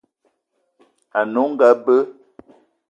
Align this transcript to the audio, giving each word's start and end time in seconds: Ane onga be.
Ane 1.19 1.37
onga 1.43 1.69
be. 1.83 1.95